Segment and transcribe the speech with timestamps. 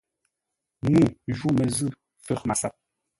[0.91, 1.07] Ŋuu
[1.37, 1.87] ju məzʉ̂
[2.25, 2.73] fə̌r MASAP.